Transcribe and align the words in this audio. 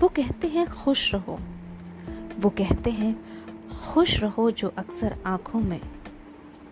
वो 0.00 0.08
कहते 0.08 0.48
हैं, 0.48 0.66
खुश 0.70 1.14
रहो। 1.14 1.38
वो 2.40 2.50
कहते 2.50 2.90
हैं, 2.90 3.14
खुश 3.84 4.20
रहो 4.20 4.50
जो 4.50 4.68
अक्सर 4.78 5.16
आँखों 5.26 5.60
में 5.60 5.80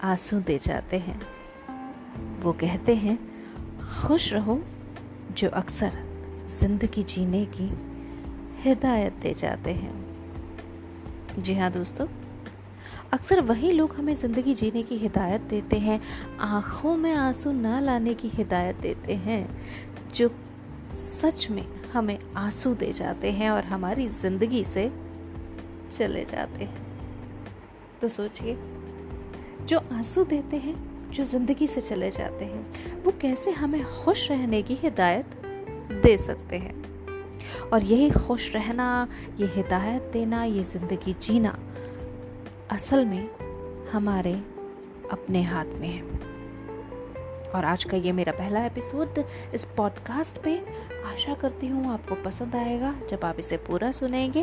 आँसू 0.03 0.41
दे 0.41 0.59
जाते 0.59 0.99
हैं। 0.99 1.21
वो 2.41 2.53
कहते 2.53 2.95
हैं, 2.95 3.19
खुश 4.03 4.33
रहो 4.33 4.61
जो 5.33 5.49
अक्सर 5.49 5.99
ज़िंदगी 6.51 7.03
जीने 7.03 7.45
की 7.47 7.71
हिदायत 8.65 9.13
दे 9.13 9.35
जाते 9.35 9.73
हैं। 9.73 9.95
जी 11.39 11.55
हाँ 11.55 11.71
दोस्तों, 11.71 12.07
अक्सर 13.13 13.41
वही 13.41 13.73
लोग 13.73 13.95
हमें 13.95 14.15
ज़िंदगी 14.15 14.55
जीने 14.55 14.83
की 14.83 14.97
हिदायत 14.97 15.41
देते 15.41 15.79
हैं, 15.79 16.01
आँखों 16.41 16.97
में 16.97 17.15
आँसू 17.15 17.53
ना 17.53 17.81
लाने 17.81 18.15
की 18.15 18.29
हिदायत 18.29 18.77
देते 18.77 19.15
हैं, 19.15 19.49
जो 20.15 20.31
सच 20.97 21.51
में 21.51 21.65
हमें 21.97 22.19
आँसू 22.37 22.75
दे 22.75 22.93
जाते 22.93 23.31
हैं 23.33 23.51
और 23.51 23.65
हमारी 23.65 24.09
ज़िंदगी 24.09 24.65
से 24.65 24.93
चले 25.93 26.25
जाते 26.25 26.65
हैं। 26.65 26.87
तो 28.01 28.09
सोचिए, 28.09 28.57
जो 29.67 29.79
आँसू 29.79 30.25
देते 30.25 30.57
हैं, 30.57 31.11
जो 31.11 31.25
ज़िंदगी 31.25 31.67
से 31.67 31.81
चले 31.81 32.11
जाते 32.11 32.45
हैं, 32.45 33.03
वो 33.03 33.13
कैसे 33.21 33.51
हमें 33.51 33.85
खुश 33.85 34.31
रहने 34.31 34.63
की 34.63 34.75
हिदायत 34.75 35.27
दे 36.03 36.19
सकते 36.19 36.57
हैं? 36.57 36.75
और 37.73 37.83
यही 37.83 38.11
खुश 38.11 38.55
रहना, 38.55 39.09
ये 39.41 39.47
हिदायत 39.47 40.11
देना, 40.13 40.45
ये 40.45 40.63
ज़िंदगी 40.65 41.13
जीना 41.13 41.59
असल 42.71 43.05
में 43.05 43.31
हमारे 43.93 44.35
अपने 45.13 45.43
हाथ 45.43 45.65
में 45.65 45.89
है। 45.89 46.36
और 47.57 47.65
आज 47.65 47.85
का 47.85 47.97
ये 47.97 48.13
मेरा 48.13 48.33
पहला 48.33 48.65
एपिसोड 48.67 49.19
इस 49.55 49.65
पॉडकास्ट 49.77 50.39
पे। 50.39 50.57
आशा 51.07 51.35
करती 51.35 51.67
हूँ 51.67 51.93
आपको 51.93 52.15
पसंद 52.15 52.57
आएगा। 52.57 52.93
जब 53.11 53.25
आप 53.25 53.37
इसे 53.39 53.57
पूरा 53.67 53.91
सुनेंगे 53.91 54.43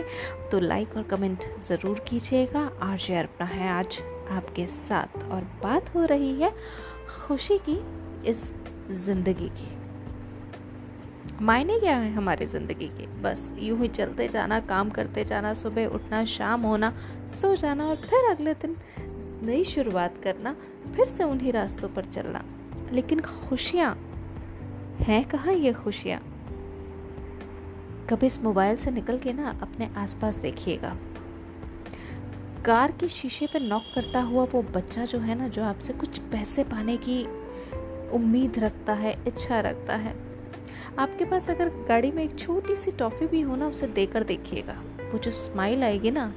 तो 0.52 0.60
लाइक 0.60 0.96
और 0.98 1.04
कमेंट 1.04 1.44
ज़रूर 1.62 2.00
कीजिएगा। 2.00 2.62
आर 2.82 2.98
शेयर 2.98 3.26
अपना 3.26 3.46
है 3.46 3.70
आज 3.72 4.00
आपके 4.32 4.66
साथ 4.68 5.30
और 5.32 5.44
बात 5.64 5.94
हो 5.96 6.06
रही 6.06 6.32
है 6.42 6.52
खुशी 7.18 7.58
की 7.70 7.78
इस 8.30 8.42
ज़िंदगी 8.92 9.50
की। 9.52 9.70
मायने 11.42 11.80
क्या 11.80 11.98
है 11.98 12.12
हमारी 12.14 12.46
ज़िंदगी 12.46 12.88
के? 12.90 13.08
बस 13.22 13.52
यूँ 13.60 13.80
ही 13.80 13.88
चलते 13.90 14.28
जाना, 14.28 14.60
काम 14.60 14.90
करते 14.90 15.24
जाना, 15.26 15.54
सुबह 15.54 15.86
उठना, 15.90 16.24
शाम 16.26 16.62
होना, 16.62 16.94
सो 17.32 17.56
जाना 17.56 17.88
और 17.88 18.02
फिर 18.10 18.30
अगले 18.32 18.54
दिन 18.56 18.76
नई 19.44 19.64
शुरुआत 19.66 20.22
करना, 20.24 20.56
फिर 20.96 21.06
से 21.06 21.24
उन्हीं 21.24 21.52
रास्तों 21.52 21.90
पर 21.90 22.06
चलना। 22.06 22.44
लेकिन 22.92 23.20
खुशियाँ? 23.20 23.98
हैं 25.00 25.26
कहाँ 25.26 25.54
ये 25.54 25.74
खुशियाँ? 25.74 26.20
कभी 28.10 28.26
इस 28.26 28.44
मोबाइल 28.44 28.78
से 28.78 28.92
निकल 28.92 29.18
के 29.18 29.34
ना 29.34 29.60
अपने 29.62 29.90
आसपास 29.98 30.36
देखिएगा। 30.36 30.98
कार 32.66 32.92
के 32.92 33.08
शीशे 33.08 33.48
पर 33.48 33.60
नॉक 33.60 33.84
करता 33.96 34.22
हुआ 34.22 34.44
वो 34.44 34.62
बच्चा 34.62 35.06
जो 35.06 35.20
है 35.20 35.36
ना, 35.36 35.48
जो 35.48 35.64
आपसे 35.64 35.94
कुछ 35.94 36.20
पैसे 36.20 36.64
पाने 36.64 36.98
की 36.98 37.24
उम्मीद 38.10 38.60
रखता 38.60 38.94
है, 38.94 39.18
इच्छा 39.28 39.60
रखता 39.60 39.96
है, 39.96 40.16
आपके 41.00 41.26
पास 41.26 41.50
अगर 41.50 41.70
गाड़ी 41.70 42.12
में 42.12 42.24
एक 42.24 42.40
छोटी 42.40 42.76
सी 42.76 42.92
टॉफ़ी 42.92 43.28
भी 43.28 43.42
हो 43.42 43.56
ना, 43.56 43.68
उसे 43.68 43.88
देकर 43.88 44.24
देखिएगा। 44.24 44.84
वो 45.12 45.18
जो 45.18 45.32
स्माइल 45.32 45.84
आएगी 45.84 46.12
ना, 46.12 46.34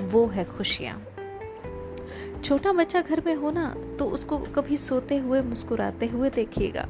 वो 0.00 0.26
है 0.26 0.44
खुशियाँ। 0.44 1.04
छोटा 2.44 2.72
बच्चा 2.72 3.00
घर 3.00 3.22
में 3.26 3.34
हो 3.34 3.50
ना 3.50 3.66
तो 3.98 4.04
उसको 4.06 4.38
कभी 4.54 4.76
सोते 4.76 5.18
हुए, 5.18 5.42
मुस्कुराते 5.42 6.06
हुए 6.06 6.30
देखिएगा। 6.30 6.86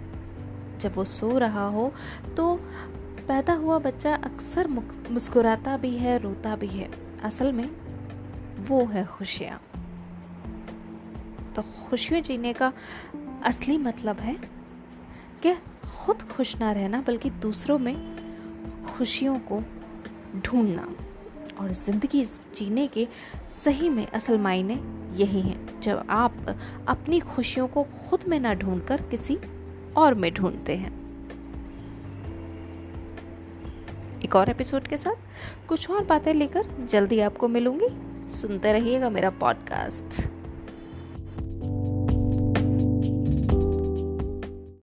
जब 0.80 0.94
वो 0.94 1.04
सो 1.04 1.36
रहा 1.38 1.66
हो 1.66 1.92
तो 2.36 2.54
पैदा 3.28 3.54
हुआ 3.54 3.78
बच्चा 3.78 4.14
अक्सर 4.14 4.68
मुस्कुराता 4.68 5.76
भी 5.76 5.96
है, 5.96 6.18
रोता 6.18 6.54
भी 6.56 6.66
है। 6.66 6.90
असल 7.24 7.52
में, 7.52 7.68
वो 8.60 8.84
है 8.84 9.04
खुशियाँ। 9.06 9.60
तो 11.56 11.62
खुशियों 11.62 12.22
जीने 12.22 12.52
का 12.52 12.72
असली 13.44 13.76
मतलब 13.78 14.16
है 14.16 14.36
कि 15.42 15.54
खुद 15.96 16.22
खुश 16.22 16.56
ना 16.56 16.72
रहना, 16.72 17.00
बल्कि 17.00 17.30
दूसरों 17.30 17.78
में 17.78 17.94
खुशियों 18.86 19.38
को 19.52 19.62
ढूंढना 20.36 20.88
और 21.60 21.72
ज़िंदगी 21.72 22.24
जीने 22.24 22.86
के 22.86 23.06
सही 23.54 23.88
में 23.88 24.06
असल 24.06 24.38
मायने 24.38 24.74
यही 25.12 25.40
है, 25.40 25.80
जब 25.80 26.06
आप 26.10 26.56
अपनी 26.88 27.20
खुशियों 27.20 27.68
को 27.68 27.82
खुद 27.82 28.24
में 28.28 28.40
ना 28.40 28.54
ढूंढकर 28.54 29.02
किसी 29.02 29.38
और 29.96 30.14
में 30.14 30.34
ढूंढते 30.34 30.76
हैं। 30.76 30.98
एक 34.24 34.36
और 34.36 34.50
एपिसोड 34.50 34.86
के 34.86 34.96
साथ 34.96 35.66
कुछ 35.68 35.90
और 35.90 36.04
बातें 36.04 36.34
लेकर 36.34 36.86
जल्दी 36.90 37.20
आपको 37.20 37.48
मिलूँगी। 37.48 37.88
सुनते 38.30 38.72
रहिएगा 38.72 39.10
मेरा 39.10 39.30
पॉडकास्ट 39.30 40.20